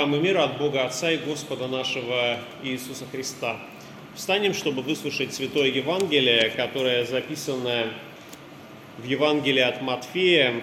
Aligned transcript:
Вам 0.00 0.14
и 0.14 0.18
мир 0.18 0.38
от 0.38 0.56
Бога 0.56 0.86
Отца 0.86 1.10
и 1.10 1.18
Господа 1.18 1.68
нашего 1.68 2.38
Иисуса 2.62 3.04
Христа. 3.12 3.58
Встанем, 4.14 4.54
чтобы 4.54 4.80
выслушать 4.80 5.34
Святое 5.34 5.68
Евангелие, 5.68 6.48
которое 6.56 7.04
записано 7.04 7.92
в 8.96 9.04
Евангелии 9.04 9.60
от 9.60 9.82
Матфея 9.82 10.62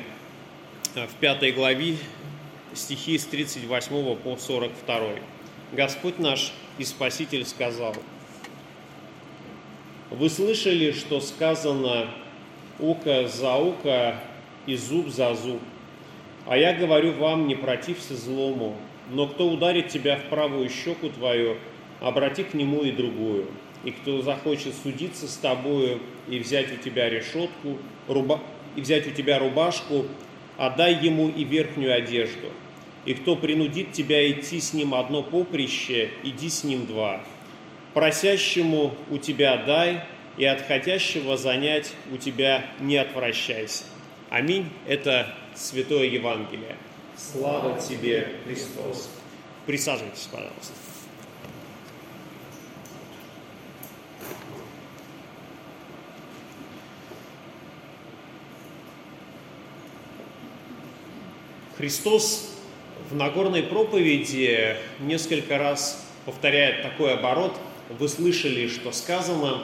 в 0.95 1.13
пятой 1.20 1.52
главе, 1.52 1.98
стихи 2.73 3.15
с 3.15 3.26
38 3.26 4.15
по 4.15 4.38
42. 4.38 4.99
Господь 5.73 6.17
наш 6.17 6.51
и 6.79 6.84
Спаситель 6.84 7.45
сказал, 7.45 7.95
«Вы 10.09 10.31
слышали, 10.31 10.93
что 10.93 11.21
сказано 11.21 12.09
око 12.79 13.27
за 13.27 13.54
око 13.54 14.20
и 14.65 14.76
зуб 14.76 15.09
за 15.09 15.35
зуб. 15.35 15.62
А 16.48 16.57
я 16.57 16.73
говорю 16.73 17.13
вам, 17.13 17.48
не 17.48 17.54
протився 17.54 18.15
злому, 18.15 18.76
но 19.09 19.27
кто 19.27 19.49
ударит 19.49 19.89
тебя 19.89 20.17
в 20.17 20.29
правую 20.29 20.70
щеку 20.70 21.09
твою, 21.09 21.57
обрати 21.99 22.43
к 22.43 22.53
нему 22.53 22.84
и 22.84 22.91
другую. 22.91 23.45
И 23.84 23.91
кто 23.91 24.21
захочет 24.21 24.73
судиться 24.75 25.27
с 25.27 25.38
тобою 25.38 25.99
и 26.27 26.39
взять 26.39 26.71
у 26.71 26.77
тебя 26.77 27.09
решетку, 27.09 27.77
руба... 28.07 28.41
и 28.75 28.81
взять 28.81 29.07
у 29.07 29.12
тебя 29.12 29.39
рубашку, 29.39 30.05
отдай 30.57 30.95
ему 30.95 31.29
и 31.29 31.43
верхнюю 31.43 31.95
одежду. 31.95 32.48
И 33.05 33.13
кто 33.13 33.35
принудит 33.35 33.93
тебя 33.93 34.29
идти 34.29 34.59
с 34.59 34.73
ним 34.73 34.93
одно 34.93 35.23
поприще, 35.23 36.10
иди 36.23 36.49
с 36.49 36.63
ним 36.63 36.85
два. 36.85 37.21
Просящему 37.93 38.93
у 39.10 39.17
тебя 39.17 39.57
дай, 39.57 40.01
и 40.37 40.45
от 40.45 40.62
хотящего 40.62 41.37
занять 41.37 41.93
у 42.12 42.17
тебя 42.17 42.65
не 42.79 42.98
отвращайся. 42.98 43.85
Аминь. 44.29 44.65
Это 44.85 45.34
Святое 45.55 46.05
Евангелие. 46.05 46.76
Слава 47.18 47.79
тебе, 47.79 48.35
Христос. 48.46 49.10
Присаживайтесь, 49.65 50.29
пожалуйста. 50.32 50.73
Христос 61.77 62.55
в 63.10 63.15
Нагорной 63.15 63.63
проповеди 63.63 64.78
несколько 65.00 65.57
раз 65.57 66.06
повторяет 66.25 66.84
такой 66.84 67.16
оборот. 67.16 67.56
Вы 67.97 68.09
слышали, 68.09 68.68
что 68.68 68.91
сказано, 68.91 69.63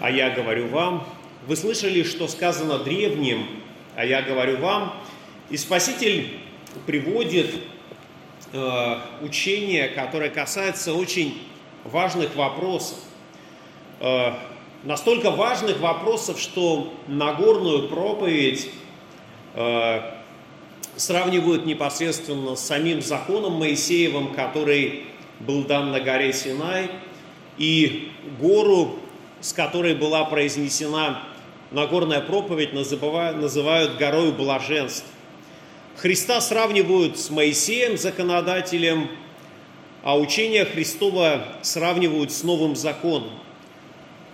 а 0.00 0.10
я 0.10 0.30
говорю 0.30 0.68
вам. 0.68 1.06
Вы 1.46 1.56
слышали, 1.56 2.02
что 2.02 2.28
сказано 2.28 2.78
древним, 2.78 3.46
а 3.96 4.04
я 4.04 4.20
говорю 4.20 4.58
вам. 4.58 4.94
И 5.48 5.56
Спаситель 5.56 6.38
приводит 6.86 7.54
э, 8.52 8.96
учение, 9.22 9.88
которое 9.88 10.30
касается 10.30 10.94
очень 10.94 11.42
важных 11.84 12.36
вопросов. 12.36 12.98
Э, 14.00 14.32
настолько 14.84 15.30
важных 15.30 15.80
вопросов, 15.80 16.40
что 16.40 16.92
Нагорную 17.06 17.88
проповедь 17.88 18.70
э, 19.54 20.00
сравнивают 20.96 21.66
непосредственно 21.66 22.56
с 22.56 22.60
самим 22.60 23.02
законом 23.02 23.54
Моисеевым, 23.54 24.34
который 24.34 25.04
был 25.40 25.64
дан 25.64 25.90
на 25.90 26.00
горе 26.00 26.32
Синай, 26.32 26.90
и 27.56 28.10
гору, 28.38 28.98
с 29.40 29.52
которой 29.52 29.94
была 29.94 30.24
произнесена 30.24 31.22
Нагорная 31.70 32.20
проповедь, 32.20 32.72
называют 32.72 33.96
горой 33.96 34.32
блаженств. 34.32 35.06
Христа 36.00 36.40
сравнивают 36.40 37.18
с 37.18 37.28
Моисеем, 37.28 37.98
законодателем, 37.98 39.10
а 40.02 40.18
учение 40.18 40.64
Христова 40.64 41.58
сравнивают 41.60 42.32
с 42.32 42.42
новым 42.42 42.74
законом. 42.74 43.32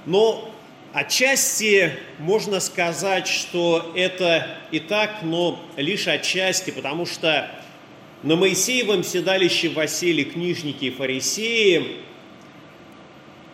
Но 0.04 0.52
Отчасти 0.92 1.92
можно 2.18 2.58
сказать, 2.58 3.28
что 3.28 3.92
это 3.94 4.56
и 4.70 4.78
так, 4.78 5.18
но 5.22 5.60
лишь 5.76 6.08
отчасти, 6.08 6.70
потому 6.70 7.04
что 7.04 7.50
на 8.22 8.34
Моисеевом 8.34 9.04
седалище 9.04 9.68
восели 9.68 10.22
книжники 10.22 10.86
и 10.86 10.90
фарисеи, 10.90 11.98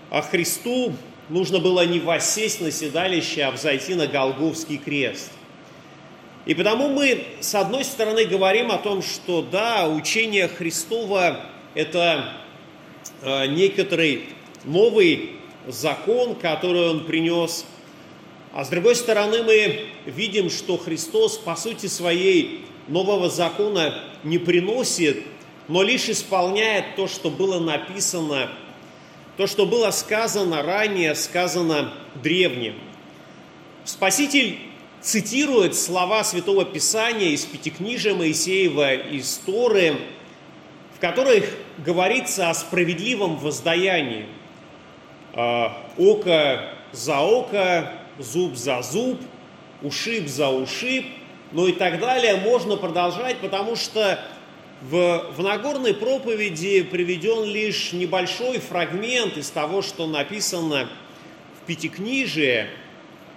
а 0.09 0.23
Христу 0.23 0.93
нужно 1.31 1.59
было 1.59 1.85
не 1.85 1.99
воссесть 1.99 2.61
на 2.61 2.71
седалище, 2.71 3.43
а 3.43 3.51
взойти 3.51 3.97
на 3.97 4.07
Голговский 4.07 4.77
крест. 4.77 5.33
И 6.45 6.55
потому 6.55 6.89
мы, 6.89 7.25
с 7.41 7.55
одной 7.55 7.85
стороны, 7.85 8.25
говорим 8.25 8.73
о 8.73 8.79
том, 8.79 9.03
что 9.03 9.43
да, 9.43 9.89
учение 9.89 10.49
Христова– 10.49 11.47
это 11.75 12.33
э, 13.23 13.47
некоторый 13.47 14.25
новый 14.65 15.37
закон, 15.69 16.35
который 16.35 16.91
он 16.91 17.05
принес. 17.05 17.65
А 18.53 18.65
с 18.65 18.69
другой 18.69 18.97
стороны, 18.97 19.45
мы 19.45 19.87
видим, 20.05 20.51
что 20.51 20.77
Христос, 20.77 21.39
по 21.39 21.55
сути 21.55 21.87
своей, 21.87 22.65
нового 22.89 23.31
закона 23.31 23.95
не 24.25 24.39
приносит, 24.39 25.23
но 25.69 25.83
лишь 25.83 26.09
исполняет 26.09 26.97
то, 26.97 27.07
что 27.07 27.31
было 27.31 27.61
написано, 27.61 28.51
то, 29.37 29.47
что 29.47 29.65
было 29.65 29.91
сказано 29.93 30.63
ранее, 30.63 31.15
сказано 31.15 31.95
древним. 32.23 32.75
Спаситель 33.85 34.59
цитирует 35.03 35.77
слова 35.77 36.25
Святого 36.25 36.65
Писания 36.65 37.31
из 37.31 37.45
Пятикнижия 37.45 38.15
Моисеева, 38.15 38.95
из 38.95 39.39
Торы, 39.45 39.97
в 40.97 41.01
которых 41.01 41.45
говорится 41.79 42.49
о 42.49 42.55
справедливом 42.55 43.37
воздаянии– 43.37 44.27
а, 45.35 45.87
око 45.97 46.75
за 46.93 47.21
око, 47.21 47.91
зуб 48.19 48.55
за 48.55 48.83
зуб, 48.83 49.19
ушиб 49.81 50.29
за 50.29 50.49
ушиб, 50.49 51.07
ну 51.53 51.67
и 51.67 51.73
так 51.73 52.01
далее. 52.01 52.37
Можно 52.37 52.77
продолжать, 52.77 53.39
потому 53.39 53.75
что 53.77 54.23
в, 54.83 55.33
в 55.35 55.43
Нагорной 55.43 55.95
проповеди 55.95 56.83
приведен 56.83 57.45
лишь 57.45 57.93
небольшой 57.93 58.59
фрагмент 58.59 59.39
из 59.39 59.49
того, 59.49 59.81
что 59.81 60.07
написано 60.07 60.91
в 61.63 61.67
Пятикнижии. 61.67 62.67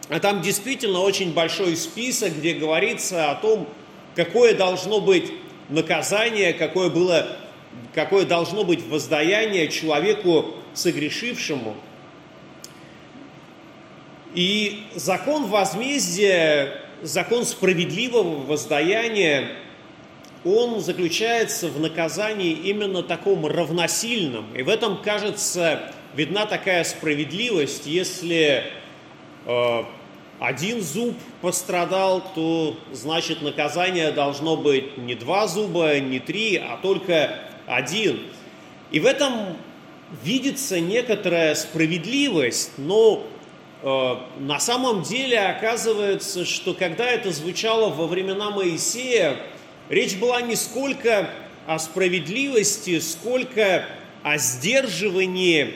А 0.09 0.19
там 0.19 0.41
действительно 0.41 0.99
очень 0.99 1.33
большой 1.33 1.75
список, 1.75 2.38
где 2.38 2.53
говорится 2.53 3.31
о 3.31 3.35
том, 3.35 3.67
какое 4.16 4.55
должно 4.55 5.01
быть 5.01 5.31
наказание, 5.69 6.53
какое, 6.53 6.89
было, 6.89 7.38
какое 7.93 8.25
должно 8.25 8.63
быть 8.63 8.85
воздаяние 8.88 9.67
человеку, 9.69 10.53
согрешившему. 10.73 11.75
И 14.35 14.83
закон 14.93 15.45
возмездия, 15.45 16.81
закон 17.01 17.45
справедливого 17.45 18.43
воздаяния, 18.43 19.49
он 20.43 20.81
заключается 20.81 21.69
в 21.69 21.79
наказании 21.79 22.51
именно 22.51 23.01
таком 23.01 23.47
равносильном. 23.47 24.45
И 24.55 24.61
в 24.61 24.69
этом, 24.69 25.01
кажется, 25.01 25.91
видна 26.16 26.45
такая 26.45 26.83
справедливость. 26.83 27.87
Если 27.87 28.66
один 30.39 30.81
зуб 30.81 31.16
пострадал, 31.41 32.22
то 32.33 32.78
значит 32.91 33.41
наказание 33.41 34.11
должно 34.11 34.58
быть 34.58 34.97
не 34.97 35.16
два 35.16 35.47
зуба, 35.47 35.99
не 35.99 36.20
три, 36.20 36.58
а 36.58 36.78
только 36.81 37.40
один. 37.66 38.22
И 38.91 38.99
в 38.99 39.05
этом 39.05 39.58
видится 40.23 40.79
некоторая 40.79 41.55
справедливость, 41.55 42.73
но 42.78 43.23
э, 43.81 44.16
на 44.40 44.59
самом 44.59 45.03
деле 45.03 45.40
оказывается, 45.40 46.46
что 46.46 46.73
когда 46.73 47.05
это 47.05 47.31
звучало 47.31 47.90
во 47.90 48.05
времена 48.05 48.52
Моисея, 48.52 49.37
речь 49.90 50.16
была 50.17 50.41
не 50.41 50.55
сколько 50.55 51.29
о 51.66 51.79
справедливости, 51.79 52.99
сколько 52.99 53.85
о 54.22 54.37
сдерживании, 54.37 55.75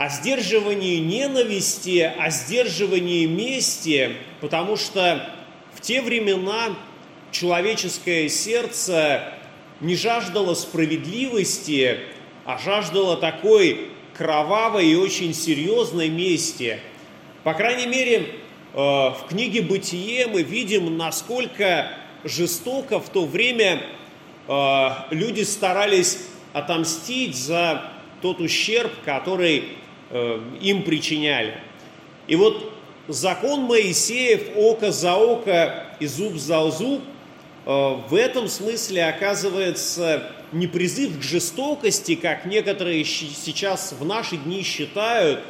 о 0.00 0.08
сдерживании 0.08 0.96
ненависти, 0.96 2.10
о 2.18 2.30
сдерживании 2.30 3.26
мести, 3.26 4.16
потому 4.40 4.78
что 4.78 5.28
в 5.74 5.82
те 5.82 6.00
времена 6.00 6.74
человеческое 7.32 8.30
сердце 8.30 9.34
не 9.82 9.94
жаждало 9.96 10.54
справедливости, 10.54 11.98
а 12.46 12.56
жаждала 12.56 13.18
такой 13.18 13.90
кровавой 14.16 14.88
и 14.88 14.94
очень 14.94 15.34
серьезной 15.34 16.08
мести. 16.08 16.80
По 17.44 17.52
крайней 17.52 17.86
мере, 17.86 18.16
э, 18.22 18.76
в 18.78 19.26
книге 19.28 19.60
«Бытие» 19.60 20.28
мы 20.28 20.42
видим, 20.42 20.96
насколько 20.96 21.90
жестоко 22.24 23.00
в 23.00 23.10
то 23.10 23.26
время 23.26 23.82
э, 24.48 24.88
люди 25.10 25.42
старались 25.42 26.20
отомстить 26.54 27.36
за 27.36 27.92
тот 28.22 28.40
ущерб, 28.40 28.92
который 29.04 29.76
им 30.10 30.82
причиняли. 30.82 31.54
И 32.26 32.36
вот 32.36 32.72
закон 33.08 33.62
Моисеев, 33.62 34.56
око 34.56 34.92
за 34.92 35.14
око 35.14 35.86
и 36.00 36.06
зуб 36.06 36.36
за 36.36 36.70
зуб, 36.70 37.02
в 37.64 38.14
этом 38.14 38.48
смысле 38.48 39.04
оказывается 39.04 40.32
не 40.52 40.66
призыв 40.66 41.18
к 41.18 41.22
жестокости, 41.22 42.14
как 42.16 42.44
некоторые 42.44 43.04
сейчас 43.04 43.92
в 43.92 44.04
наши 44.04 44.36
дни 44.36 44.62
считают, 44.62 45.40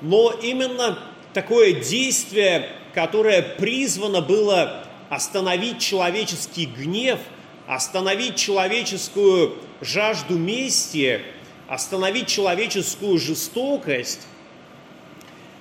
но 0.00 0.32
именно 0.42 0.98
такое 1.32 1.74
действие, 1.74 2.68
которое 2.94 3.42
призвано 3.42 4.20
было 4.20 4.84
остановить 5.08 5.78
человеческий 5.78 6.66
гнев, 6.66 7.20
остановить 7.68 8.36
человеческую 8.36 9.54
жажду 9.80 10.36
мести, 10.36 11.20
остановить 11.70 12.26
человеческую 12.26 13.16
жестокость. 13.18 14.26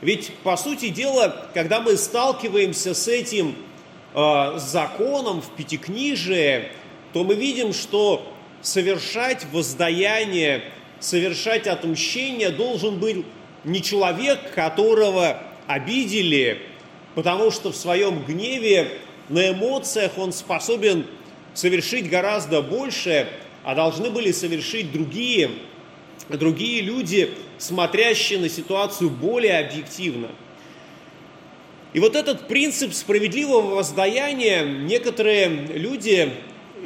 Ведь, 0.01 0.31
по 0.43 0.57
сути 0.57 0.89
дела, 0.89 1.49
когда 1.53 1.81
мы 1.81 1.95
сталкиваемся 1.97 2.95
с 2.95 3.07
этим 3.07 3.55
э, 4.15 4.57
законом 4.57 5.39
в 5.41 5.51
Пятикнижии, 5.51 6.69
то 7.13 7.23
мы 7.23 7.35
видим, 7.35 7.73
что 7.73 8.33
совершать 8.63 9.45
воздаяние, 9.53 10.63
совершать 10.99 11.67
отмщение 11.67 12.49
должен 12.49 12.97
быть 12.97 13.23
не 13.63 13.79
человек, 13.83 14.51
которого 14.55 15.43
обидели, 15.67 16.59
потому 17.13 17.51
что 17.51 17.71
в 17.71 17.75
своем 17.75 18.23
гневе, 18.23 18.97
на 19.29 19.51
эмоциях 19.51 20.17
он 20.17 20.33
способен 20.33 21.05
совершить 21.53 22.09
гораздо 22.09 22.63
больше, 22.63 23.29
а 23.63 23.75
должны 23.75 24.09
были 24.09 24.31
совершить 24.31 24.91
другие, 24.91 25.51
другие 26.37 26.81
люди, 26.81 27.31
смотрящие 27.57 28.39
на 28.39 28.49
ситуацию 28.49 29.09
более 29.09 29.59
объективно. 29.59 30.29
И 31.93 31.99
вот 31.99 32.15
этот 32.15 32.47
принцип 32.47 32.93
справедливого 32.93 33.75
воздаяния 33.75 34.63
некоторые 34.63 35.47
люди 35.47 36.31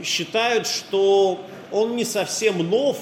считают, 0.04 0.66
что 0.66 1.45
он 1.72 1.95
не 1.98 2.06
совсем 2.06 2.69
нов 2.69 3.00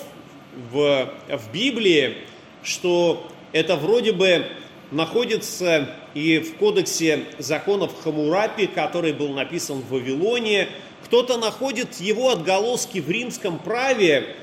в, 0.71 1.13
в 1.29 1.53
Библии, 1.53 2.17
что 2.63 3.27
это 3.51 3.75
вроде 3.75 4.13
бы 4.13 4.47
находится 4.91 5.95
и 6.13 6.39
в 6.39 6.55
кодексе 6.55 7.25
законов 7.37 7.91
Хамурапи, 8.03 8.67
который 8.67 9.13
был 9.13 9.29
написан 9.29 9.77
в 9.77 9.91
Вавилоне. 9.91 10.69
Кто-то 11.05 11.37
находит 11.37 11.99
его 12.01 12.29
отголоски 12.29 12.99
в 12.99 13.09
римском 13.09 13.59
праве, 13.59 14.35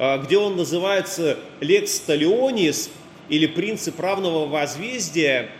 где 0.00 0.38
он 0.38 0.56
называется 0.56 1.38
«лекс 1.60 2.00
талионис» 2.00 2.90
или 3.28 3.46
«принцип 3.46 4.00
равного 4.00 4.46
возмездия». 4.46 5.50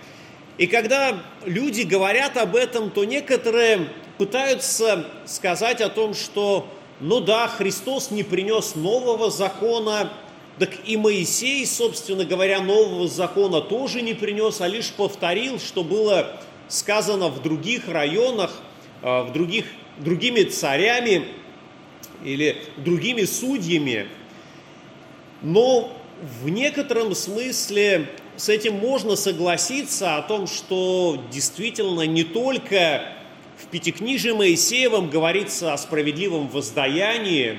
И 0.56 0.66
когда 0.66 1.22
люди 1.44 1.82
говорят 1.82 2.37
об 2.37 2.56
этом, 2.56 2.90
то 2.90 3.04
некоторые 3.04 3.88
пытаются 4.19 5.06
сказать 5.26 5.81
о 5.81 5.88
том, 5.88 6.14
что 6.14 6.69
ну 7.00 7.20
да, 7.20 7.48
Христос 7.48 8.10
не 8.10 8.22
принес 8.22 8.75
нового 8.75 9.31
закона, 9.31 10.12
так 10.58 10.70
и 10.84 10.98
Моисей, 10.98 11.64
собственно 11.66 12.26
говоря, 12.26 12.60
нового 12.60 13.08
закона 13.08 13.62
тоже 13.62 14.02
не 14.02 14.12
принес, 14.12 14.60
а 14.60 14.69
лишь 14.69 14.90
повторил, 14.90 15.58
что 15.58 15.82
было 15.82 16.38
сказано 16.69 17.28
в 17.28 17.43
других 17.43 17.88
районах, 17.88 18.52
а, 19.02 19.22
в 19.22 19.32
других, 19.32 19.64
другими 19.98 20.43
царями 20.43 21.28
или 22.22 22.56
другими 22.76 23.25
судьями. 23.25 24.06
Но 25.42 25.92
в 26.42 26.48
некотором 26.48 27.14
смысле 27.14 28.08
с 28.37 28.48
этим 28.48 28.75
можно 28.75 29.16
согласиться 29.16 30.16
о 30.16 30.22
том, 30.22 30.46
что 30.46 31.22
действительно 31.31 32.02
не 32.02 32.25
только 32.25 33.02
в 33.58 33.66
Пятикнижии 33.66 34.31
Моисеевом 34.31 35.10
говорится 35.10 35.72
о 35.72 35.78
справедливом 35.78 36.48
воздаянии. 36.48 37.58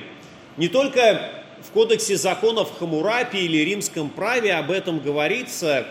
Не 0.56 0.68
только 0.68 1.30
в 1.62 1.70
Кодексе 1.70 2.16
законов 2.16 2.76
Хамурапи 2.78 3.38
или 3.38 3.58
римском 3.58 4.10
праве 4.10 4.54
об 4.54 4.70
этом 4.70 4.98
говорится, 4.98 5.86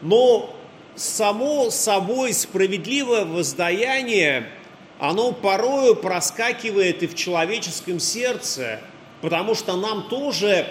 но 0.00 0.54
само 0.94 1.70
собой 1.70 2.32
справедливое 2.32 3.24
воздаяние, 3.24 4.46
оно 4.98 5.32
порою 5.32 5.96
проскакивает 5.96 7.02
и 7.02 7.06
в 7.08 7.14
человеческом 7.14 7.98
сердце, 7.98 8.80
потому 9.20 9.54
что 9.54 9.76
нам 9.76 10.08
тоже, 10.08 10.66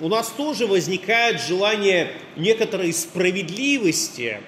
у 0.00 0.08
нас 0.08 0.28
тоже 0.36 0.66
возникает 0.66 1.40
желание 1.40 2.12
некоторой 2.36 2.92
справедливости, 2.92 4.40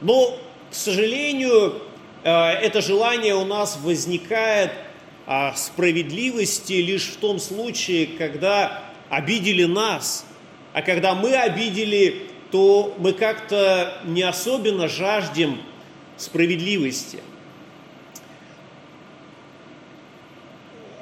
но, 0.00 0.38
к 0.70 0.74
сожалению, 0.74 1.82
Э, 2.24 2.50
это 2.50 2.80
желание 2.80 3.34
у 3.34 3.44
нас 3.44 3.78
возникает 3.82 4.72
о 5.26 5.54
справедливости 5.54 6.74
лишь 6.74 7.06
в 7.06 7.16
том 7.16 7.38
случае, 7.38 8.06
когда 8.06 8.82
обидели 9.08 9.64
нас. 9.64 10.26
А 10.72 10.82
когда 10.82 11.14
мы 11.14 11.34
обидели, 11.34 12.28
то 12.50 12.94
мы 12.98 13.12
как-то 13.12 14.00
не 14.04 14.22
особенно 14.22 14.88
жаждем 14.88 15.60
справедливости. 16.16 17.20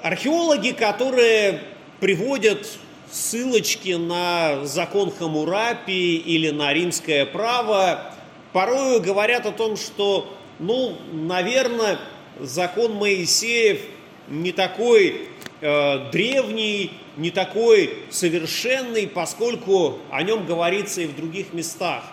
Археологи, 0.02 0.70
которые 0.70 1.62
приводят 2.00 2.78
ссылочки 3.16 3.92
на 3.92 4.66
закон 4.66 5.10
Хамурапи 5.10 6.16
или 6.16 6.50
на 6.50 6.72
римское 6.74 7.24
право, 7.24 8.12
порою 8.52 9.00
говорят 9.00 9.46
о 9.46 9.52
том, 9.52 9.76
что 9.76 10.36
ну, 10.58 10.96
наверное, 11.12 11.98
закон 12.40 12.94
Моисеев 12.94 13.80
не 14.28 14.52
такой 14.52 15.28
э, 15.60 16.10
древний, 16.10 16.92
не 17.16 17.30
такой 17.30 17.98
совершенный, 18.10 19.06
поскольку 19.06 19.98
о 20.10 20.22
нем 20.22 20.44
говорится 20.44 21.00
и 21.00 21.06
в 21.06 21.16
других 21.16 21.54
местах. 21.54 22.04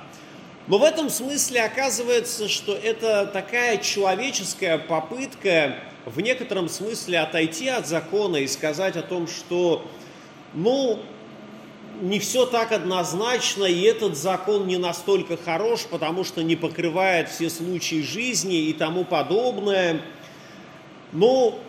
Но 0.68 0.78
в 0.78 0.84
этом 0.84 1.10
смысле 1.10 1.64
оказывается, 1.64 2.48
что 2.48 2.74
это 2.74 3.26
такая 3.26 3.78
человеческая 3.78 4.78
попытка 4.78 5.76
в 6.06 6.22
некотором 6.22 6.70
смысле 6.70 7.20
отойти 7.20 7.68
от 7.68 7.88
закона 7.88 8.38
и 8.38 8.48
сказать 8.48 8.96
о 8.96 9.02
том, 9.02 9.28
что, 9.28 9.86
ну, 10.54 11.00
не 12.02 12.20
все 12.20 12.46
так 12.46 12.72
однозначно, 12.72 13.66
и 13.66 13.82
этот 13.82 14.18
закон 14.18 14.68
не 14.68 14.78
настолько 14.78 15.38
хорош, 15.38 15.82
потому 15.90 16.24
что 16.24 16.44
не 16.44 16.56
покрывает 16.56 17.30
все 17.30 17.50
случаи 17.50 18.02
жизни 18.02 18.58
и 18.70 18.74
тому 18.74 19.06
подобное. 19.06 20.02
Но 21.12 21.60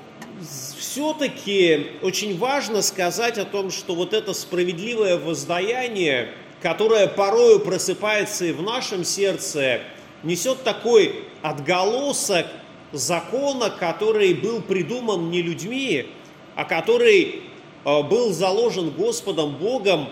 все-таки 0.78 1.92
очень 2.02 2.38
важно 2.38 2.82
сказать 2.82 3.38
о 3.38 3.44
том, 3.44 3.70
что 3.70 3.94
вот 3.94 4.12
это 4.12 4.32
справедливое 4.32 5.18
воздаяние, 5.18 6.30
которое 6.62 7.06
порою 7.06 7.60
просыпается 7.60 8.46
и 8.46 8.52
в 8.52 8.62
нашем 8.62 9.04
сердце, 9.04 9.80
несет 10.22 10.64
такой 10.64 11.24
отголосок 11.42 12.46
закона, 12.92 13.70
который 13.70 14.32
был 14.34 14.62
придуман 14.62 15.30
не 15.30 15.42
людьми, 15.42 16.06
а 16.54 16.64
который 16.64 17.43
был 17.84 18.32
заложен 18.32 18.90
Господом 18.90 19.56
Богом 19.56 20.08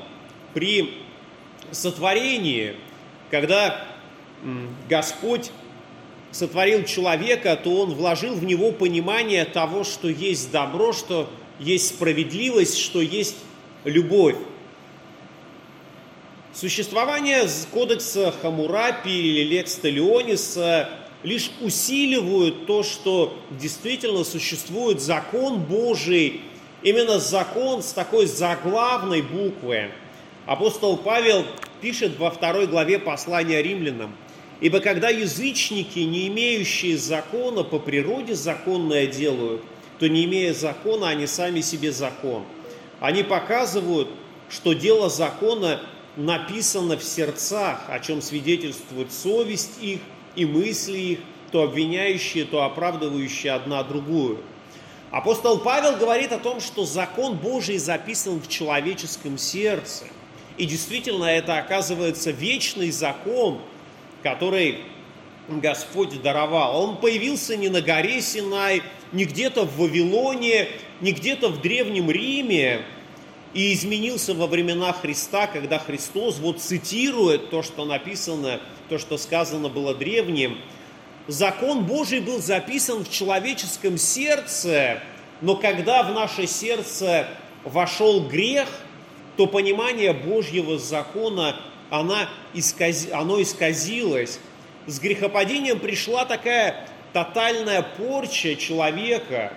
при 0.54 0.94
сотворении, 1.70 2.74
когда 3.30 3.86
Господь 4.88 5.50
сотворил 6.30 6.84
человека, 6.84 7.58
то 7.62 7.80
Он 7.80 7.94
вложил 7.94 8.34
в 8.34 8.44
него 8.44 8.72
понимание 8.72 9.44
того, 9.44 9.84
что 9.84 10.08
есть 10.08 10.50
добро, 10.50 10.92
что 10.92 11.30
есть 11.58 11.88
справедливость, 11.88 12.78
что 12.78 13.00
есть 13.00 13.36
любовь. 13.84 14.36
Существование 16.54 17.46
кодекса 17.72 18.34
Хамурапи 18.42 19.08
или 19.08 19.42
Лекс 19.44 19.74
Талиониса 19.76 20.90
лишь 21.22 21.50
усиливают 21.60 22.66
то, 22.66 22.82
что 22.82 23.38
действительно 23.50 24.24
существует 24.24 25.00
закон 25.00 25.60
Божий, 25.60 26.42
именно 26.82 27.18
закон 27.18 27.82
с 27.82 27.92
такой 27.92 28.26
заглавной 28.26 29.22
буквы– 29.22 29.90
Апостол 30.46 30.96
Павел 30.96 31.44
пишет 31.80 32.18
во 32.18 32.30
второй 32.30 32.66
главе 32.66 32.98
послания 32.98 33.62
римлянам, 33.62 34.12
«Ибо 34.60 34.80
когда 34.80 35.08
язычники, 35.08 36.00
не 36.00 36.28
имеющие 36.28 36.96
закона, 36.96 37.62
по 37.62 37.78
природе 37.78 38.34
законное 38.34 39.06
делают, 39.06 39.62
то 39.98 40.08
не 40.08 40.24
имея 40.24 40.52
закона, 40.52 41.10
они 41.10 41.26
сами 41.26 41.60
себе 41.60 41.92
закон. 41.92 42.44
Они 43.00 43.22
показывают, 43.22 44.08
что 44.48 44.72
дело 44.72 45.08
закона 45.08 45.80
написано 46.16 46.96
в 46.96 47.04
сердцах, 47.04 47.84
о 47.88 47.98
чем 48.00 48.20
свидетельствует 48.20 49.12
совесть 49.12 49.80
их 49.80 50.00
и 50.34 50.44
мысли 50.44 50.98
их, 50.98 51.18
то 51.52 51.62
обвиняющие, 51.62 52.44
то 52.44 52.64
оправдывающие 52.64 53.52
одна 53.52 53.82
другую. 53.84 54.38
Апостол 55.12 55.60
Павел 55.60 55.96
говорит 55.96 56.32
о 56.32 56.38
том, 56.38 56.60
что 56.60 56.84
закон 56.84 57.36
Божий 57.36 57.78
записан 57.78 58.40
в 58.40 58.48
человеческом 58.48 59.38
сердце– 59.38 60.06
и 60.58 60.66
действительно 60.66 61.24
это 61.24 61.58
оказывается 61.58 62.30
вечный 62.30 62.90
закон, 62.90 63.60
который 64.22 64.78
Господь 65.48 66.20
даровал. 66.22 66.82
Он 66.82 66.96
появился 66.98 67.56
не 67.56 67.68
на 67.68 67.80
горе 67.80 68.20
Синай, 68.20 68.82
не 69.12 69.24
где-то 69.24 69.64
в 69.64 69.76
Вавилоне, 69.78 70.68
не 71.00 71.12
где-то 71.12 71.48
в 71.48 71.60
Древнем 71.60 72.10
Риме, 72.10 72.82
и 73.54 73.72
изменился 73.74 74.34
во 74.34 74.46
времена 74.46 74.92
Христа, 74.92 75.46
когда 75.46 75.78
Христос 75.78 76.38
вот 76.38 76.60
цитирует 76.60 77.50
то, 77.50 77.62
что 77.62 77.84
написано, 77.84 78.60
то, 78.88 78.98
что 78.98 79.18
сказано 79.18 79.68
было 79.68 79.94
древним. 79.94 80.58
Закон 81.28 81.84
Божий 81.84 82.20
был 82.20 82.40
записан 82.40 83.04
в 83.04 83.10
человеческом 83.10 83.96
сердце, 83.96 85.00
но 85.40 85.54
когда 85.54 86.02
в 86.02 86.12
наше 86.12 86.46
сердце 86.46 87.28
вошел 87.64 88.26
грех, 88.26 88.68
то 89.36 89.46
понимание 89.46 90.12
Божьего 90.12 90.78
закона 90.78 91.56
она 91.90 92.28
исказ... 92.54 93.08
оно 93.12 93.40
исказилось. 93.40 94.40
С 94.86 94.98
грехопадением 94.98 95.78
пришла 95.78 96.24
такая 96.24 96.88
тотальная 97.12 97.82
порча 97.82 98.56
человека. 98.56 99.52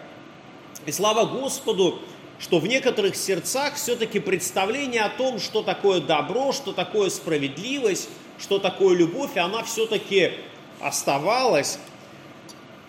И 0.86 0.92
слава 0.92 1.26
Господу, 1.26 2.00
что 2.40 2.60
в 2.60 2.68
некоторых 2.68 3.16
сердцах 3.16 3.76
все-таки 3.76 4.20
представление 4.20 5.02
о 5.02 5.10
том, 5.10 5.40
что 5.40 5.64
такое 5.64 6.00
добро, 6.00 6.52
что 6.52 6.74
такое 6.74 7.10
справедливость, 7.10 8.10
что 8.38 8.60
такое 8.60 8.96
любовь, 8.96 9.36
она 9.38 9.64
все-таки 9.64 10.34
оставалась. 10.82 11.80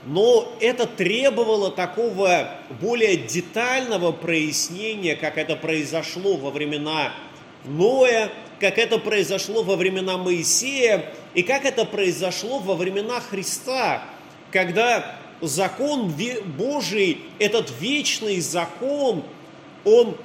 Но 0.05 0.53
это 0.61 0.87
требовало 0.87 1.71
такого 1.71 2.51
более 2.81 3.17
детального 3.17 4.13
прояснения, 4.13 5.17
как 5.17 5.37
это 5.37 5.57
произошло 5.57 6.37
во 6.37 6.51
времена 6.51 7.13
Ноя, 7.65 8.31
как 8.61 8.79
это 8.79 8.99
произошло 8.99 9.65
во 9.65 9.75
времена 9.75 10.17
Моисея 10.17 11.13
и 11.35 11.43
как 11.43 11.65
это 11.65 11.85
произошло 11.85 12.61
во 12.61 12.75
времена 12.75 13.21
Христа, 13.21 14.05
когда 14.53 15.17
закон 15.41 16.15
Божий, 16.57 17.19
этот 17.39 17.73
вечный 17.81 18.41
закон, 18.41 19.25
он 19.85 20.17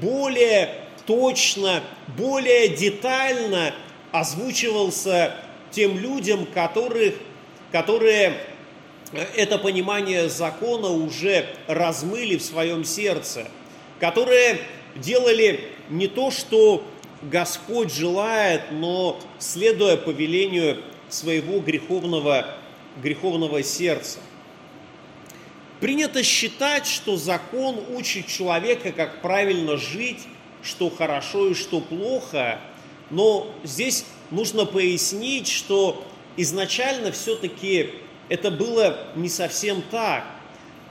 более 0.00 0.74
точно, 1.06 1.82
более 2.16 2.68
детально 2.68 3.74
озвучивался 4.10 5.34
тем 5.72 5.98
людям, 5.98 6.46
которых, 6.46 7.14
которые 7.72 8.38
это 9.34 9.58
понимание 9.58 10.28
закона 10.28 10.88
уже 10.88 11.46
размыли 11.66 12.36
в 12.36 12.42
своем 12.42 12.84
сердце, 12.84 13.48
которые 13.98 14.60
делали 14.96 15.60
не 15.90 16.06
то, 16.06 16.30
что 16.30 16.84
Господь 17.22 17.92
желает, 17.92 18.72
но 18.72 19.20
следуя 19.38 19.96
повелению 19.96 20.82
своего 21.08 21.60
греховного, 21.60 22.54
греховного 23.02 23.62
сердца. 23.62 24.18
Принято 25.80 26.22
считать, 26.22 26.86
что 26.86 27.16
закон 27.16 27.80
учит 27.90 28.26
человека, 28.28 28.92
как 28.92 29.20
правильно 29.20 29.76
жить, 29.76 30.20
что 30.62 30.90
хорошо 30.90 31.48
и 31.48 31.54
что 31.54 31.80
плохо, 31.80 32.60
но 33.10 33.52
здесь 33.64 34.04
нужно 34.32 34.64
пояснить, 34.64 35.46
что 35.46 36.04
изначально 36.36 37.12
все-таки 37.12 37.90
это 38.28 38.50
было 38.50 39.06
не 39.14 39.28
совсем 39.28 39.82
так. 39.90 40.24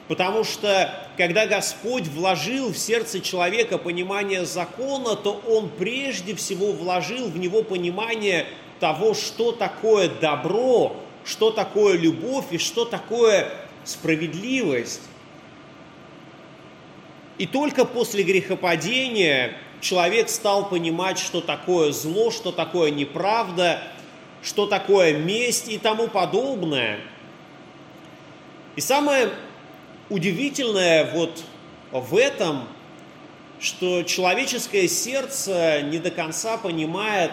Потому 0.08 0.44
что 0.44 0.94
когда 1.18 1.48
Господь 1.48 2.08
вложил 2.08 2.72
в 2.72 2.78
сердце 2.78 3.20
человека 3.22 3.78
понимание 3.78 4.46
закона, 4.46 5.16
то 5.16 5.42
Он 5.48 5.70
прежде 5.70 6.36
всего 6.36 6.72
вложил 6.72 7.30
в 7.30 7.38
него 7.38 7.64
понимание 7.64 8.46
того, 8.80 9.14
что 9.14 9.52
такое 9.52 10.10
добро, 10.10 10.96
что 11.24 11.52
такое 11.52 11.98
любовь 11.98 12.46
и 12.52 12.58
что 12.58 12.86
такое 12.86 13.52
справедливость. 13.84 15.02
И 17.38 17.48
только 17.48 17.86
после 17.86 18.24
грехопадения 18.24 19.58
человек 19.82 20.30
стал 20.30 20.70
понимать, 20.70 21.20
что 21.20 21.42
такое 21.42 21.92
зло, 21.92 22.32
что 22.32 22.52
такое 22.52 22.92
неправда, 22.92 23.82
что 24.42 24.66
такое 24.66 25.18
месть 25.18 25.68
и 25.68 25.78
тому 25.78 26.08
подобное. 26.08 27.00
И 28.76 28.82
самое 28.82 29.30
удивительное 30.10 31.12
вот 31.12 31.44
в 31.92 32.16
этом, 32.16 32.68
что 33.60 34.04
человеческое 34.04 34.88
сердце 34.88 35.82
не 35.82 36.00
до 36.00 36.10
конца 36.10 36.58
понимает, 36.58 37.32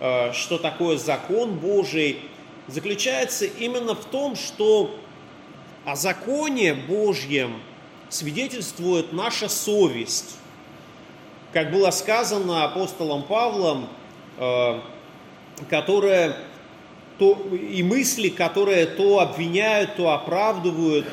э, 0.00 0.32
что 0.32 0.58
такое 0.58 0.98
закон 0.98 1.54
Божий, 1.54 2.20
заключается 2.66 3.44
именно 3.44 3.94
в 3.94 4.04
том, 4.04 4.36
что 4.36 4.98
о 5.84 5.94
законе 5.94 6.74
Божьем 6.74 7.62
свидетельствует 8.08 9.12
наша 9.12 9.48
совесть. 9.48 10.36
Как 11.56 11.70
было 11.70 11.90
сказано 11.90 12.64
апостолом 12.64 13.22
Павлом, 13.22 13.88
э, 14.36 14.78
которая 15.70 16.36
то, 17.18 17.32
и 17.50 17.82
мысли, 17.82 18.28
которые 18.28 18.84
то 18.84 19.20
обвиняют, 19.20 19.96
то 19.96 20.10
оправдывают. 20.10 21.06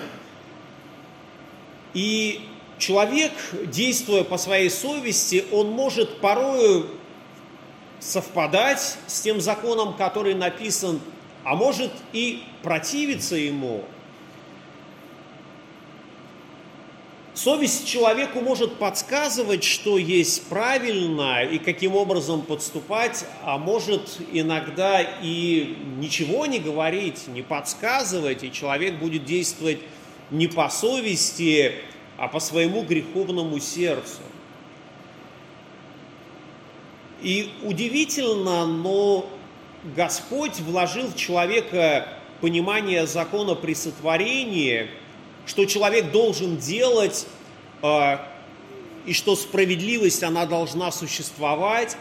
И 1.93 2.41
человек, 2.77 3.31
действуя 3.67 4.25
по 4.25 4.37
своей 4.37 4.69
совести, 4.69 5.45
он 5.49 5.69
может 5.69 6.19
порою 6.19 6.87
совпадать 8.01 8.97
с 9.07 9.21
тем 9.21 9.39
законом, 9.39 9.93
который 9.93 10.33
написан, 10.33 10.99
а 11.45 11.55
может 11.55 11.93
и 12.11 12.43
противиться 12.63 13.37
ему. 13.37 13.85
Совесть 17.43 17.85
человеку 17.85 18.39
может 18.39 18.75
подсказывать, 18.75 19.65
что 19.65 19.97
есть 19.97 20.47
правильно 20.47 21.43
и 21.43 21.57
каким 21.57 21.93
образом 21.93 22.41
подступать, 22.41 23.25
а 23.41 23.57
может 23.57 24.17
иногда 24.31 25.01
и 25.01 25.75
ничего 25.97 26.45
не 26.45 26.59
говорить, 26.59 27.27
не 27.27 27.41
подсказывать, 27.41 28.45
и 28.45 28.51
человек 28.53 28.97
будет 28.97 29.25
действовать 29.25 29.79
не 30.31 30.47
по 30.47 30.69
совести, 30.69 31.73
а 32.17 32.29
по 32.29 32.39
своему 32.39 32.83
греховному 32.83 33.59
сердцу. 33.59 34.21
И 37.21 37.51
удивительно, 37.63 38.65
но 38.65 39.29
Господь 39.97 40.61
вложил 40.61 41.07
в 41.07 41.17
человека 41.17 42.07
понимание 42.39 43.05
закона 43.05 43.53
при 43.53 43.73
сотворении– 43.73 44.87
что 45.45 45.65
человек 45.65 46.11
должен 46.11 46.57
делать, 46.57 47.27
э, 47.81 48.17
и 49.05 49.13
что 49.13 49.35
справедливость, 49.35 50.23
она 50.23 50.45
должна 50.45 50.91
существовать, 50.91 51.97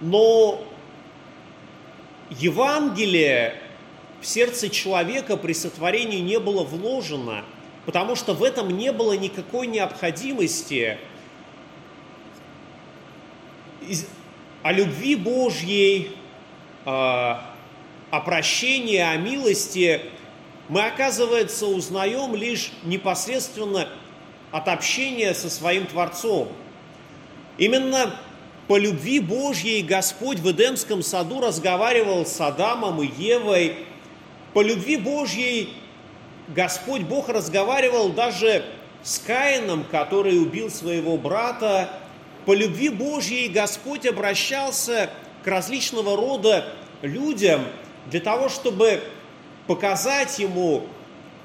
но 0.00 0.64
Евангелие 2.30 3.54
в 4.20 4.26
сердце 4.26 4.68
человека 4.68 5.36
при 5.36 5.52
сотворении 5.52 6.18
не 6.18 6.40
было 6.40 6.64
вложено, 6.64 7.44
потому 7.84 8.16
что 8.16 8.34
в 8.34 8.42
этом 8.42 8.76
не 8.76 8.92
было 8.92 9.12
никакой 9.12 9.68
необходимости. 9.68 10.98
О 14.64 14.72
любви 14.72 15.14
Божьей, 15.14 16.10
э, 16.84 16.88
о 16.88 18.20
прощении, 18.24 18.98
о 18.98 19.16
милости 19.16 20.00
мы, 20.68 20.84
оказывается, 20.84 21.66
узнаем 21.66 22.34
лишь 22.34 22.72
непосредственно 22.82 23.88
от 24.50 24.68
общения 24.68 25.34
со 25.34 25.48
своим 25.48 25.86
Творцом. 25.86 26.48
Именно 27.58 28.18
по 28.66 28.76
любви 28.76 29.20
Божьей 29.20 29.82
Господь 29.82 30.40
в 30.40 30.50
Эдемском 30.50 31.02
саду 31.02 31.40
разговаривал 31.40 32.26
с 32.26 32.40
Адамом 32.40 33.00
и 33.00 33.06
Евой. 33.06 33.76
По 34.54 34.62
любви 34.62 34.96
Божьей 34.96 35.72
Господь 36.48 37.02
Бог 37.02 37.28
разговаривал 37.28 38.08
даже 38.10 38.64
с 39.02 39.18
Каином, 39.20 39.84
который 39.84 40.40
убил 40.40 40.70
своего 40.70 41.16
брата. 41.16 41.88
По 42.44 42.54
любви 42.54 42.88
Божьей 42.88 43.48
Господь 43.48 44.04
обращался 44.04 45.10
к 45.44 45.46
различного 45.46 46.16
рода 46.16 46.66
людям 47.02 47.64
для 48.10 48.20
того, 48.20 48.48
чтобы 48.48 49.00
показать 49.66 50.38
ему, 50.38 50.84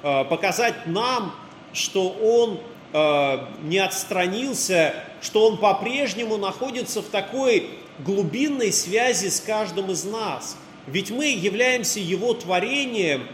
э, 0.04 0.26
показать 0.26 0.88
нам, 0.88 1.34
что 1.74 2.10
он 2.10 2.60
э, 2.94 3.38
не 3.64 3.80
отстранился, 3.80 4.94
что 5.22 5.48
он 5.48 5.58
по-прежнему 5.58 6.38
находится 6.38 7.02
в 7.02 7.06
такой 7.06 7.70
глубинной 8.00 8.72
связи 8.72 9.28
с 9.28 9.40
каждым 9.40 9.92
из 9.92 10.04
нас. 10.04 10.58
Ведь 10.88 11.12
мы 11.12 11.28
являемся 11.28 12.00
его 12.00 12.34
творением, 12.34 13.28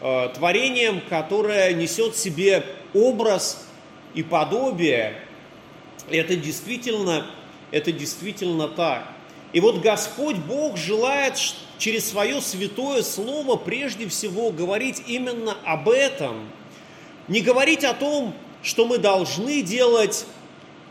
э, 0.00 0.30
творением, 0.34 1.02
которое 1.08 1.72
несет 1.74 2.14
в 2.14 2.18
себе 2.18 2.64
образ 2.94 3.66
и 4.14 4.22
подобие. 4.22 5.14
Это 6.10 6.36
действительно, 6.36 7.26
это 7.70 7.92
действительно 7.92 8.68
так. 8.68 9.04
И 9.52 9.60
вот 9.60 9.80
Господь 9.80 10.36
Бог 10.36 10.76
желает, 10.76 11.36
через 11.80 12.10
свое 12.10 12.40
святое 12.42 13.02
слово 13.02 13.56
прежде 13.56 14.06
всего 14.06 14.50
говорить 14.50 15.02
именно 15.06 15.56
об 15.64 15.88
этом. 15.88 16.48
Не 17.26 17.40
говорить 17.40 17.84
о 17.84 17.94
том, 17.94 18.34
что 18.62 18.86
мы 18.86 18.98
должны 18.98 19.62
делать, 19.62 20.26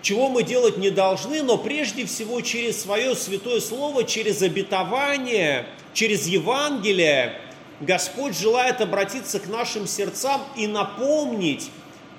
чего 0.02 0.30
мы 0.30 0.42
делать 0.44 0.78
не 0.78 0.90
должны, 0.90 1.44
но 1.44 1.58
прежде 1.58 2.06
всего 2.06 2.42
через 2.42 2.82
свое 2.82 3.16
святое 3.16 3.62
слово, 3.62 4.04
через 4.04 4.42
обетование, 4.42 5.68
через 5.94 6.26
Евангелие 6.26 7.40
Господь 7.82 8.36
желает 8.36 8.82
обратиться 8.82 9.40
к 9.40 9.48
нашим 9.48 9.86
сердцам 9.88 10.42
и 10.58 10.66
напомнить 10.66 11.70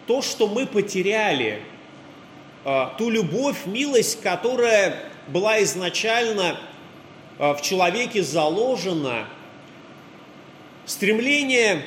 то, 0.07 0.23
что 0.23 0.47
мы 0.47 0.67
потеряли, 0.67 1.61
а, 2.65 2.95
ту 2.97 3.11
любовь, 3.11 3.67
милость, 3.67 4.21
которая 4.23 4.97
была 5.27 5.61
изначально 5.65 6.57
в 7.40 7.62
человеке 7.62 8.23
заложена, 8.23 9.26
стремление 10.85 11.82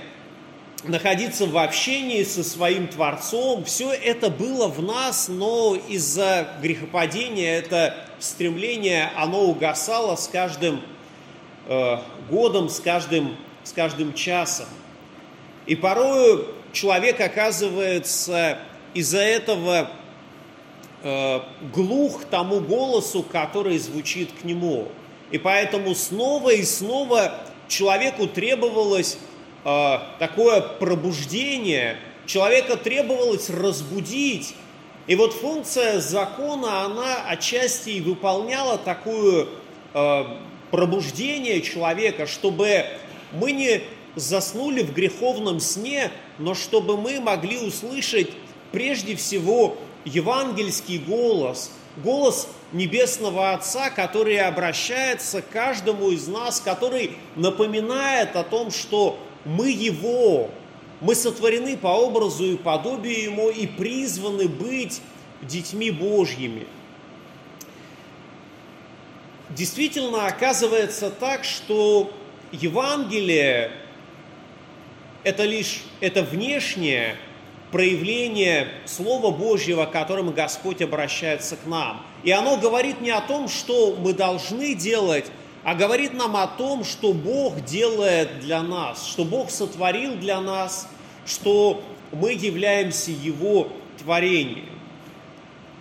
находиться 0.83 1.45
в 1.45 1.55
общении 1.57 2.24
со 2.24 2.43
своим 2.43 2.88
Творцом, 2.88 3.63
все 3.63 3.91
это 3.91 4.31
было 4.31 4.67
в 4.67 4.81
нас, 4.81 5.27
но 5.27 5.77
из-за 5.88 6.57
грехопадения 6.60 7.55
это 7.55 7.95
стремление, 8.17 9.12
оно 9.15 9.41
угасало 9.43 10.15
с 10.15 10.27
каждым 10.27 10.81
э, 11.67 11.98
годом, 12.31 12.67
с 12.67 12.79
каждым, 12.79 13.38
с 13.63 13.74
каждым 13.74 14.15
часом. 14.15 14.65
И 15.67 15.75
порою 15.75 16.48
человек 16.72 17.22
оказывается 17.22 18.57
из-за 18.95 19.19
этого 19.19 19.91
э, 21.03 21.39
глух 21.74 22.25
тому 22.25 22.60
голосу, 22.60 23.22
который 23.22 23.77
звучит 23.77 24.31
к 24.41 24.43
нему. 24.43 24.88
И 25.34 25.40
поэтому 25.40 25.96
снова 25.96 26.52
и 26.52 26.62
снова 26.62 27.34
человеку 27.68 28.28
требовалось 28.28 29.18
э, 29.66 29.98
такое 30.20 30.62
пробуждение, 30.62 31.98
человека 32.28 32.78
требовалось 32.78 33.50
разбудить. 33.50 34.54
И 35.08 35.16
вот 35.16 35.34
функция 35.34 36.00
закона, 36.00 36.86
она 36.86 37.25
отчасти 37.28 37.90
и 37.90 38.02
выполняла 38.02 38.78
такую 38.78 39.50
э, 39.96 40.24
пробуждение 40.70 41.62
человека, 41.62 42.28
чтобы 42.28 42.86
мы 43.32 43.54
не 43.54 43.82
заснули 44.16 44.84
в 44.84 44.94
греховном 44.94 45.60
сне, 45.60 46.12
но 46.38 46.54
чтобы 46.54 46.96
мы 46.96 47.20
могли 47.20 47.58
услышать 47.58 48.30
прежде 48.72 49.16
всего 49.16 49.78
евангельский 50.06 51.00
голос, 51.00 51.72
голос 51.98 52.48
Небесного 52.72 53.54
Отца, 53.54 53.90
который 53.90 54.40
обращается 54.40 55.42
к 55.42 55.50
каждому 55.50 56.10
из 56.10 56.28
нас, 56.28 56.60
который 56.60 57.18
напоминает 57.36 58.36
о 58.36 58.44
том, 58.44 58.72
что 58.72 59.20
мы 59.46 59.70
Его, 59.70 60.50
мы 61.02 61.16
сотворены 61.16 61.78
по 61.78 61.88
образу 61.88 62.46
и 62.46 62.58
подобию 62.58 63.24
Ему 63.24 63.50
и 63.50 63.68
призваны 63.68 64.48
быть 64.48 65.02
детьми 65.42 65.92
Божьими. 65.92 66.66
Действительно, 69.50 70.26
оказывается 70.26 71.12
так, 71.12 71.44
что 71.44 72.12
Евангелие– 72.52 73.72
это 75.24 75.44
лишь 75.44 75.82
это 76.00 76.24
внешнее 76.24 77.18
проявление 77.74 78.68
Слова 78.86 79.32
Божьего, 79.32 79.86
которым 79.88 80.31
Господь 80.31 80.83
обращается 80.83 81.55
к 81.55 81.66
нам. 81.66 82.05
И 82.24 82.29
оно 82.29 82.57
говорит 82.57 83.01
не 83.01 83.09
о 83.09 83.20
том, 83.20 83.50
что 83.50 83.98
мы 84.00 84.14
должны 84.14 84.75
делать, 84.75 85.25
а 85.64 85.74
говорит 85.74 86.14
нам 86.14 86.38
о 86.38 86.46
том, 86.46 86.83
что 86.83 87.14
Бог 87.14 87.66
делает 87.66 88.42
для 88.42 88.62
нас, 88.62 89.07
что 89.07 89.25
Бог 89.25 89.50
сотворил 89.50 90.16
для 90.18 90.40
нас, 90.40 90.88
что 91.25 91.83
мы 92.12 92.33
являемся 92.33 93.09
Его 93.09 93.70
творением. 93.98 94.70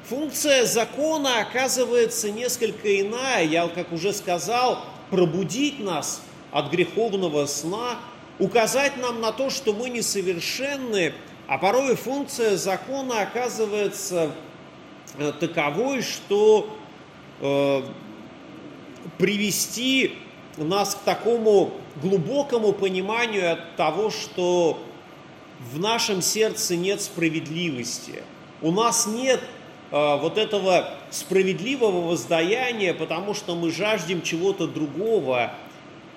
Функция 0.09 0.65
закона 0.65 1.41
оказывается 1.43 2.31
несколько 2.31 3.03
иная. 3.03 3.45
Я, 3.45 3.69
как 3.69 3.93
уже 3.93 4.15
сказал, 4.15 4.83
пробудить 5.11 5.79
нас 5.79 6.23
от 6.53 6.71
греховного 6.71 7.45
сна, 7.45 7.99
указать 8.39 8.97
нам 8.97 9.21
на 9.21 9.31
то, 9.33 9.51
что 9.51 9.75
мы 9.75 9.91
несовершенны, 9.91 11.13
а 11.53 11.59
порой 11.59 11.97
функция 11.97 12.57
закона 12.57 13.21
оказывается 13.21 14.31
э, 15.19 15.33
таковой, 15.39 16.01
что 16.01 16.75
э, 17.43 17.83
привести 19.19 20.15
нас 20.57 20.95
к 20.95 21.01
такому 21.01 21.73
глубокому 21.97 22.73
пониманию 22.73 23.53
от 23.53 23.77
того, 23.77 24.09
что 24.09 24.83
в 25.71 25.79
нашем 25.79 26.23
сердце 26.23 26.75
нет 26.75 27.03
справедливости. 27.03 28.23
У 28.63 28.73
нас 28.73 29.07
нет 29.07 29.41
э, 29.91 30.19
вот 30.23 30.39
этого 30.39 30.95
справедливого 31.11 32.09
воздаяния, 32.09 32.95
потому 32.95 33.35
что 33.35 33.55
мы 33.57 33.71
жаждем 33.71 34.23
чего-то 34.23 34.67
другого, 34.67 35.53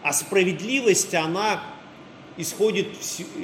а 0.01 0.13
справедливость, 0.13 1.13
она 1.13 1.61
исходит, 2.37 2.87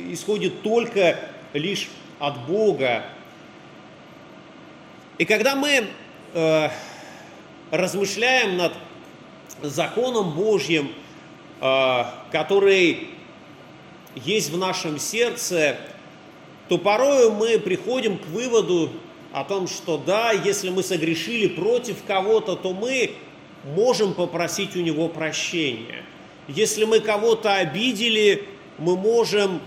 исходит 0.10 0.62
только 0.62 1.20
лишь 1.54 1.90
от 2.20 2.46
Бога. 2.46 3.04
И 5.18 5.26
когда 5.26 5.56
мы 5.56 5.88
э, 6.34 6.70
размышляем 7.72 8.58
над 8.58 8.74
законом 9.62 10.32
Божьим, 10.32 10.92
э, 11.60 12.04
который 12.32 13.10
есть 14.16 14.50
в 14.50 14.58
нашем 14.58 15.00
сердце, 15.00 15.78
то 16.70 16.78
порою 16.78 17.32
мы 17.32 17.60
приходим 17.60 18.18
к 18.18 18.26
выводу 18.28 18.92
о 19.34 19.44
том, 19.44 19.68
что 19.68 19.98
да, 19.98 20.32
если 20.32 20.70
мы 20.70 20.84
согрешили 20.84 21.48
против 21.48 21.98
кого-то, 22.06 22.56
то 22.56 22.74
мы 22.74 23.12
можем 23.64 24.14
попросить 24.14 24.76
у 24.76 24.82
него 24.82 25.08
прощения. 25.08 26.04
Если 26.48 26.86
мы 26.86 27.00
кого-то 27.00 27.56
обидели, 27.56 28.46
мы 28.78 28.98
можем 28.98 29.62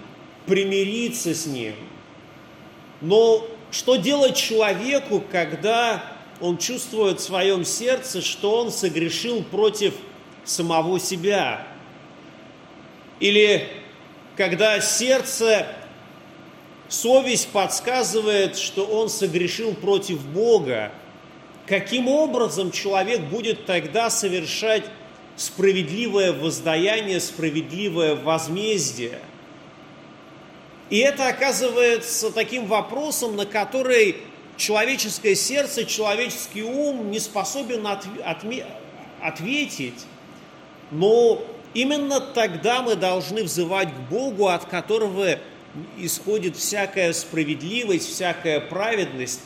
примириться 0.47 1.35
с 1.35 1.47
ним. 1.47 1.75
Но 3.01 3.47
что 3.71 3.97
делать 3.97 4.37
человеку, 4.37 5.23
когда 5.33 6.05
он 6.41 6.59
чувствует 6.59 7.21
в 7.21 7.23
своем 7.23 7.65
сердце, 7.65 8.21
что 8.21 8.61
он 8.61 8.71
согрешил 8.71 9.43
против 9.43 9.95
самого 10.45 11.01
себя? 11.01 11.67
Или 13.21 13.69
когда 14.37 14.81
сердце, 14.81 15.67
совесть 16.89 17.49
подсказывает, 17.49 18.57
что 18.57 18.85
он 18.85 19.09
согрешил 19.09 19.75
против 19.75 20.25
Бога, 20.27 20.93
каким 21.67 22.09
образом 22.09 22.71
человек 22.71 23.21
будет 23.23 23.65
тогда 23.67 24.11
совершать 24.11 24.85
справедливое 25.37 26.33
воздаяние, 26.33 27.21
справедливое 27.21 28.15
возмездие– 28.15 29.19
и 30.91 30.99
это 30.99 31.29
оказывается 31.29 32.31
таким 32.31 32.67
вопросом, 32.67 33.37
на 33.37 33.47
который 33.47 34.17
человеческое 34.57 35.35
сердце, 35.35 35.85
человеческий 35.85 36.63
ум 36.63 37.11
не 37.11 37.19
способен 37.19 37.87
ответить. 39.23 40.07
Но 40.91 41.43
именно 41.73 42.21
тогда 42.21 42.83
мы 42.83 42.97
должны 42.97 43.43
взывать 43.45 43.89
к 43.89 44.11
Богу, 44.11 44.49
от 44.49 44.67
которого 44.67 45.39
исходит 45.99 46.57
всякая 46.57 47.13
справедливость, 47.13 48.09
всякая 48.11 48.61
праведность. 48.61 49.41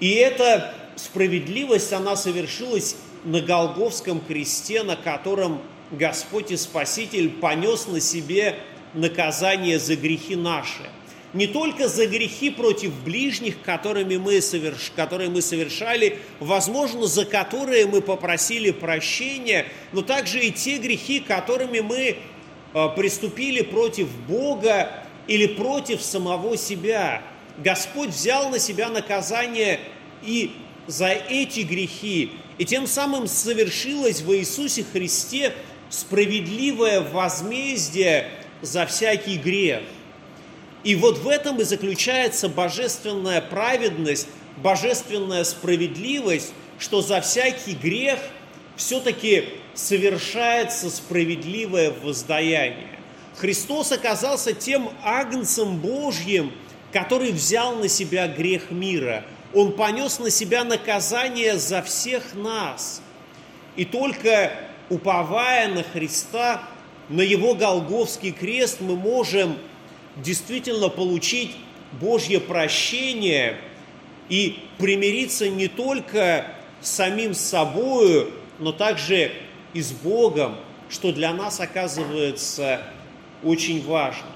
И 0.00 0.10
эта 0.10 0.74
справедливость, 0.96 1.92
она 1.92 2.16
совершилась 2.16 2.96
на 3.24 3.40
Голговском 3.40 4.20
кресте, 4.20 4.82
на 4.82 4.96
котором 4.96 5.62
Господь 5.92 6.50
и 6.50 6.56
Спаситель 6.56 7.30
понес 7.30 7.86
на 7.86 8.00
себе 8.00 8.58
наказание 8.94 9.78
за 9.78 9.96
грехи 9.96 10.36
наши. 10.36 10.88
Не 11.32 11.46
только 11.46 11.88
за 11.88 12.06
грехи 12.06 12.50
против 12.50 12.92
ближних, 13.04 13.62
которыми 13.62 14.18
мы 14.18 14.42
соверш... 14.42 14.92
которые 14.94 15.30
мы 15.30 15.40
совершали, 15.40 16.18
возможно, 16.40 17.06
за 17.06 17.24
которые 17.24 17.86
мы 17.86 18.02
попросили 18.02 18.70
прощения, 18.70 19.66
но 19.92 20.02
также 20.02 20.40
и 20.40 20.50
те 20.50 20.76
грехи, 20.76 21.20
которыми 21.20 21.80
мы 21.80 22.16
э, 22.74 22.88
приступили 22.94 23.62
против 23.62 24.10
Бога 24.28 25.04
или 25.26 25.46
против 25.46 26.02
самого 26.02 26.58
себя. 26.58 27.22
Господь 27.58 28.10
взял 28.10 28.50
на 28.50 28.58
себя 28.58 28.90
наказание 28.90 29.80
и 30.22 30.52
за 30.86 31.08
эти 31.08 31.60
грехи, 31.60 32.32
и 32.58 32.66
тем 32.66 32.86
самым 32.86 33.26
совершилось 33.26 34.20
в 34.20 34.34
Иисусе 34.34 34.84
Христе 34.84 35.54
справедливое 35.88 37.00
возмездие 37.00 38.28
за 38.62 38.86
всякий 38.86 39.36
грех. 39.36 39.82
И 40.84 40.94
вот 40.94 41.18
в 41.18 41.28
этом 41.28 41.60
и 41.60 41.64
заключается 41.64 42.48
божественная 42.48 43.40
праведность, 43.40 44.28
божественная 44.56 45.44
справедливость, 45.44 46.52
что 46.78 47.02
за 47.02 47.20
всякий 47.20 47.74
грех 47.74 48.18
все-таки 48.76 49.44
совершается 49.74 50.90
справедливое 50.90 51.92
воздаяние. 52.02 52.98
Христос 53.36 53.92
оказался 53.92 54.52
тем 54.52 54.90
агнцем 55.02 55.78
Божьим, 55.78 56.52
который 56.92 57.32
взял 57.32 57.76
на 57.76 57.88
себя 57.88 58.28
грех 58.28 58.70
мира. 58.70 59.24
Он 59.54 59.72
понес 59.72 60.18
на 60.18 60.30
себя 60.30 60.64
наказание 60.64 61.58
за 61.58 61.82
всех 61.82 62.34
нас. 62.34 63.02
И 63.76 63.84
только 63.84 64.52
уповая 64.90 65.68
на 65.68 65.82
Христа, 65.82 66.62
на 67.08 67.20
Его 67.20 67.54
Голговский 67.54 68.32
крест, 68.32 68.78
мы 68.80 68.96
можем 68.96 69.56
действительно 70.16 70.88
получить 70.88 71.56
Божье 72.00 72.40
прощение 72.40 73.58
и 74.28 74.58
примириться 74.78 75.48
не 75.48 75.68
только 75.68 76.46
с 76.80 76.90
самим 76.90 77.34
собою, 77.34 78.30
но 78.58 78.72
также 78.72 79.32
и 79.74 79.80
с 79.80 79.92
Богом, 79.92 80.56
что 80.88 81.12
для 81.12 81.32
нас 81.32 81.60
оказывается 81.60 82.82
очень 83.42 83.84
важно. 83.84 84.26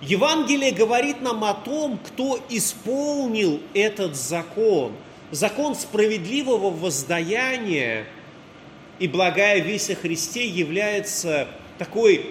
Евангелие 0.00 0.70
говорит 0.70 1.20
нам 1.22 1.42
о 1.44 1.54
том, 1.54 1.98
кто 1.98 2.38
исполнил 2.48 3.60
этот 3.74 4.14
закон, 4.14 4.92
закон 5.32 5.74
справедливого 5.74 6.70
воздаяния, 6.70 8.06
и 9.00 9.08
благая 9.08 9.60
весть 9.60 9.90
о 9.90 9.96
Христе 9.96 10.46
является 10.48 11.48
такой 11.78 12.30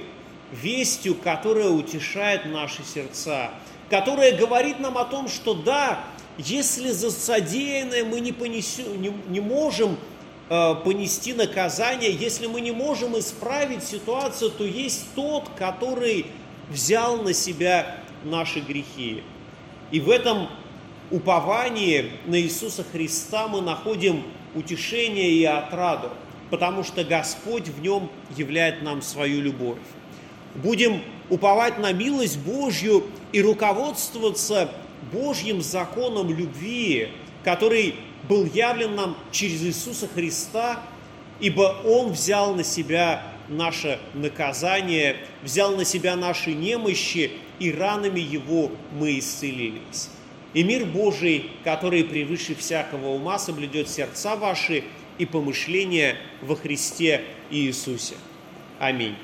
вестью, 0.52 1.16
которая 1.16 1.70
утешает 1.70 2.46
наши 2.46 2.84
сердца, 2.84 3.52
которая 3.90 4.38
говорит 4.38 4.80
нам 4.80 4.98
о 4.98 5.06
том, 5.06 5.28
что 5.28 5.54
да, 5.54 6.00
если 6.38 6.92
за 6.92 7.12
содеянное 7.12 8.04
мы 8.06 8.20
не, 8.20 8.32
понесем, 8.32 9.02
не, 9.02 9.12
не 9.28 9.40
можем 9.40 9.98
э, 10.50 10.76
понести 10.84 11.34
наказание, 11.34 12.12
если 12.12 12.48
мы 12.48 12.62
не 12.62 12.72
можем 12.72 13.18
исправить 13.18 13.84
ситуацию, 13.84 14.52
то 14.52 14.64
есть 14.64 15.06
тот, 15.16 15.50
который 15.58 16.28
взял 16.70 17.22
на 17.24 17.34
себя 17.34 17.98
наши 18.24 18.60
грехи. 18.60 19.24
И 19.92 20.00
в 20.00 20.10
этом 20.10 20.50
уповании 21.12 22.12
на 22.26 22.40
Иисуса 22.40 22.84
Христа 22.84 23.48
мы 23.48 23.62
находим 23.62 24.24
утешение 24.54 25.32
и 25.32 25.44
отраду, 25.46 26.10
потому 26.50 26.84
что 26.84 27.04
Господь 27.04 27.68
в 27.68 27.82
нем 27.82 28.10
являет 28.36 28.82
нам 28.82 29.02
свою 29.02 29.42
любовь. 29.42 29.80
Будем 30.56 31.02
уповать 31.30 31.78
на 31.78 31.92
милость 31.94 32.40
Божью 32.40 33.04
и 33.32 33.42
руководствоваться 33.42 34.72
Божьим 35.12 35.62
законом 35.62 36.30
любви, 36.30 37.10
который 37.44 37.96
был 38.28 38.46
явлен 38.46 38.96
нам 38.96 39.18
через 39.32 39.64
Иисуса 39.64 40.08
Христа, 40.08 40.82
ибо 41.40 41.76
Он 41.86 42.12
взял 42.12 42.56
на 42.56 42.64
себя 42.64 43.24
наше 43.48 44.00
наказание, 44.14 45.18
взял 45.44 45.76
на 45.76 45.86
себя 45.86 46.16
наши 46.16 46.54
немощи, 46.54 47.32
и 47.60 47.72
ранами 47.72 48.20
Его 48.20 48.72
мы 48.92 49.20
исцелились. 49.20 50.10
И 50.54 50.64
мир 50.64 50.86
Божий, 50.86 51.52
который 51.64 52.04
превыше 52.04 52.56
всякого 52.56 53.10
ума, 53.10 53.38
соблюдет 53.38 53.90
сердца 53.90 54.36
ваши 54.36 54.84
и 55.18 55.26
помышления 55.26 56.18
во 56.42 56.56
Христе 56.56 57.24
Иисусе. 57.50 58.16
Аминь. 58.80 59.16